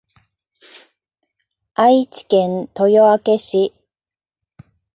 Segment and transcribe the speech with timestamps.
[1.75, 2.87] 愛知県豊
[3.23, 3.71] 明市